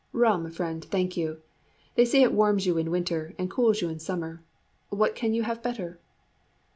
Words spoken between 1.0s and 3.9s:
you. They say it warms you in winter, and cools you